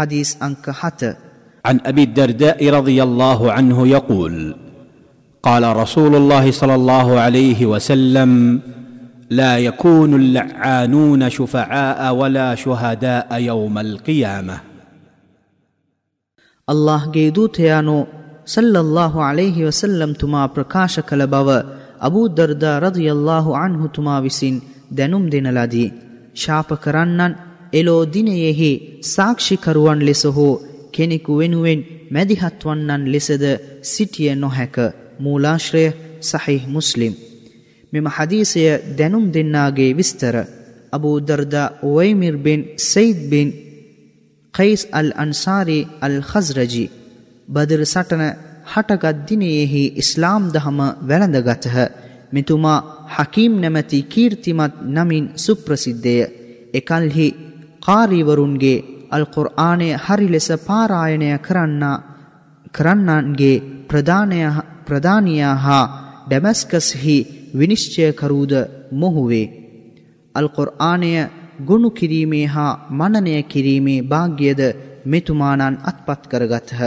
حديث 0.00 0.42
أنك 0.42 0.70
حتى 0.70 1.14
عن 1.66 1.80
أبي 1.86 2.02
الدرداء 2.02 2.70
رضي 2.70 3.02
الله 3.02 3.52
عنه 3.52 3.78
يقول 3.88 4.34
قال 5.42 5.76
رسول 5.76 6.16
الله 6.16 6.50
صلى 6.50 6.74
الله 6.74 7.20
عليه 7.20 7.66
وسلم 7.66 8.60
لا 9.30 9.58
يكون 9.58 10.14
اللعانون 10.14 11.30
شفعاء 11.30 12.14
ولا 12.14 12.54
شهداء 12.54 13.28
يوم 13.40 13.78
القيامة. 13.78 14.56
الله 16.70 17.10
جيدو 17.10 17.46
تيانو 17.46 18.06
صلى 18.46 18.80
الله 18.80 19.12
عليه 19.24 19.56
وسلم 19.66 20.12
تما 20.12 20.46
ವಸಲ್ಲಂ 20.46 21.00
ತುಮಾ 21.00 21.60
أبو 22.02 22.28
ಕಲಬವ 22.36 22.78
رضي 22.86 23.12
الله 23.12 23.46
عنه 23.58 23.86
تما 23.86 24.20
بسين 24.20 24.60
دنم 24.90 25.28
دين 25.28 25.46
لدي 25.54 25.92
شاپ 26.34 26.68
ಕರನ್ನನ್ 26.84 27.36
එලෝ 27.72 28.02
දිනයෙහි 28.06 28.72
සාක්ෂිකරුවන් 29.04 30.00
ලෙස 30.00 30.22
හෝ 30.26 30.60
කෙනෙකු 30.92 31.32
වෙනුවෙන් 31.38 31.80
මැදිහත්වන්නන් 32.10 33.02
ලෙසද 33.12 33.44
සිටිය 33.84 34.34
නොහැක. 34.34 34.76
මූලාශ්‍රය 35.18 35.84
සහිහ 36.22 36.62
මුස්ලිම්. 36.68 37.14
මෙම 37.92 38.06
හදීසය 38.08 38.62
දැනුම් 38.98 39.26
දෙන්නාගේ 39.34 39.96
විස්තර. 39.98 40.36
අබූ 40.92 41.16
දර්දා 41.20 41.72
ඔවයිමිර් 41.82 42.36
බෙන් 42.36 42.60
සයිද් 42.82 43.18
බෙන් 43.30 43.48
කයිස් 44.54 44.82
අල් 44.92 45.08
අන්සාරි 45.16 45.78
අල් 46.00 46.16
khazරජි 46.22 46.84
බදර 47.48 47.82
සටන 47.84 48.22
හටගත් 48.66 49.16
දිනයෙහි 49.28 49.82
ඉස්ලාම් 50.02 50.44
දහම 50.54 50.78
වැළඳගතහ. 51.08 51.78
මෙතුමා 52.32 52.78
හකීම් 53.16 53.52
නැමැති 53.60 53.98
කීර්තිමත් 54.04 54.74
නමින් 54.86 55.24
සුප්‍රසිද්ධය. 55.36 56.16
එකල්හි 56.72 57.28
කාරීවරුන්ගේ 57.82 58.84
අල් 59.10 59.24
කුර්ආනය 59.26 59.88
හරි 59.96 60.28
ලෙස 60.28 60.48
පාරායනය 60.66 61.28
කරන්න 61.38 61.84
කරන්නන්ගේ 62.74 63.62
ප්‍රධානයා 64.86 65.54
හා 65.56 65.84
ඩැමස්කස්හි 66.26 67.16
විනිශ්චයකරුද 67.54 68.52
මොහුවේ. 68.92 69.46
අල් 70.34 70.48
කුර්ආනය 70.48 71.10
ගුණු 71.66 71.90
කිරීමේ 71.90 72.46
හා 72.46 72.78
මනනය 72.90 73.34
කිරීමේ 73.44 74.00
භාග්‍යද 74.04 74.60
මෙතුමානන් 75.04 75.80
අත්පත් 75.82 76.22
කරගත්හ. 76.26 76.80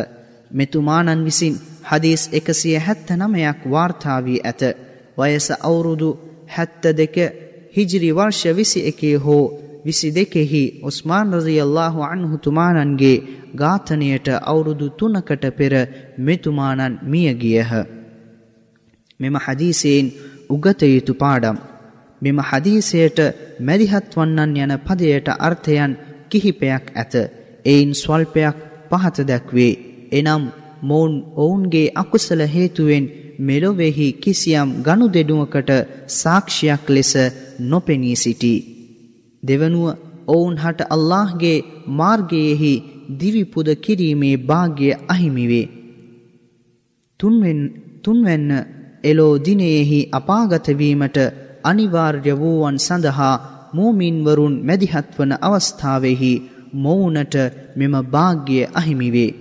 මෙතුමානන් 0.52 1.26
විසින් 1.26 1.56
හදීස් 1.84 2.23
එකසිය 2.32 2.78
හැත්ත 2.78 3.08
නමයක් 3.12 3.60
වාර්තාාවී 3.66 4.44
ඇත. 4.44 4.62
වයස 5.17 5.48
අවුරුදු 5.60 6.10
හැත්ත 6.48 6.84
දෙක 6.94 7.16
හිජිරි 7.76 8.10
වර්ෂ 8.12 8.56
විසි 8.58 8.80
එකේ 8.88 9.17
හෝ 9.17 9.45
විසි 9.86 10.09
දෙකෙහි 10.12 10.64
ඔස්මාන් 10.81 11.34
රසියල්له 11.34 11.95
අන්හුතුමානන්ගේ 12.06 13.17
ඝාතනයට 13.56 14.28
අවුරුදු 14.44 14.88
තුනකට 14.92 15.45
පෙර 15.52 15.73
මෙතුමානන් 16.20 16.94
මියගියහ. 17.03 17.72
මෙම 19.20 19.36
හදීසයෙන් 19.38 20.08
උගත 20.50 20.81
යුතු 20.86 21.14
පාඩම් 21.14 21.58
මෙම 22.22 22.39
හදීසයට 22.42 23.20
මැදිහත් 23.59 24.11
වන්නන් 24.16 24.58
යන 24.58 24.73
පදයට 24.80 25.28
අර්ථයන් 25.39 25.92
කිහිපයක් 26.30 26.86
ඇත. 26.94 27.14
එයින් 27.66 27.92
ස්වල්පයක් 27.94 28.58
පහත 28.92 29.17
දැක්වේ. 29.22 29.73
එනම් 30.11 30.44
මොවුන් 30.81 31.14
ඔවුන්ගේ 31.36 31.94
අකුසල 31.95 32.42
හේතුවෙන් 32.48 33.06
මෙලොවෙහි 33.39 34.08
කිසියම් 34.14 34.70
ගනු 34.84 35.06
දෙඩුවකට 35.08 35.72
සාක්ෂියක් 36.11 36.86
ලෙස 36.89 37.14
නොපෙනී 37.61 38.16
සිටී. 38.16 38.73
දෙවනුව 39.44 39.86
ඔවුන් 40.27 40.55
හට 40.58 40.89
අල්لهගේ 40.89 41.63
මාර්ගයෙහි 41.91 42.73
දිවිපුද 43.11 43.67
කිරීමේ 43.77 44.36
භාග්‍ය 44.39 44.89
අහිමිවේ. 45.08 45.72
තුන්වෙන්න 48.03 48.49
එලෝ 49.03 49.33
දිනයෙහි 49.39 49.99
අපාගතවීමට 50.11 51.17
අනිවාර්ය 51.64 52.33
වූවන් 52.33 52.77
සඳහා 52.80 53.36
මූමින්වරුන් 53.73 54.55
මැදිහත්වන 54.61 55.32
අවස්ථාවෙහි 55.39 56.33
මොවුනට 56.76 57.36
මෙම 57.76 57.93
භාග්‍ය 58.05 58.59
අහිමිවේ. 58.73 59.36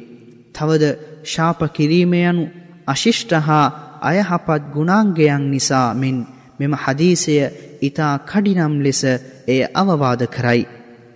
තවද 0.54 0.84
ශාප 1.24 1.60
කිරීම 1.72 2.12
යනු 2.22 2.44
අශිෂ්ට 2.86 3.32
හා 3.41 3.66
අයහපත් 4.02 4.62
ගුණාංගයන් 4.72 5.44
නිසා 5.50 5.88
මෙන් 5.94 6.16
මෙම 6.60 6.72
හදීසය 6.74 7.34
ඊතා 7.82 8.15
කඩිනම් 8.22 8.75
ලෙස 8.81 9.03
එය 9.47 9.60
අවවාද 9.75 10.22
කරයි. 10.26 10.62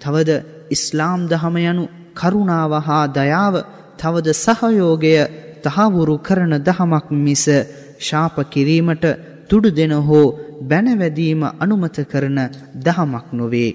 තවද 0.01 0.31
ඉස්ලාම් 0.71 1.21
දහම 1.27 1.57
යනු 1.63 1.85
කරුණාව 2.15 2.73
හා 2.81 3.05
දයාව 3.09 3.55
තවද 3.99 4.29
සහයෝගය 4.37 5.17
තහවුරු 5.65 6.15
කරන 6.19 6.53
දහමක් 6.61 7.07
මිස 7.17 7.45
ශාප 8.01 8.37
කිරීමට 8.45 9.05
තුඩු 9.49 9.69
දෙන 9.71 9.93
හෝ 10.01 10.35
බැනවැදීම 10.63 11.43
අනුමත 11.61 11.97
කරන 12.05 12.39
දහමක් 12.77 13.27
නොවේ. 13.33 13.73